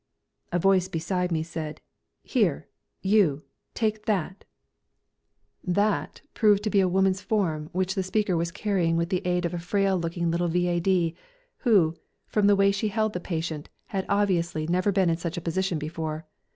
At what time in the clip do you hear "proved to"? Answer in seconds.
6.33-6.71